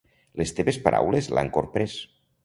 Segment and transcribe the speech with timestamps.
[0.39, 1.99] Les teves paraules l'han corprès.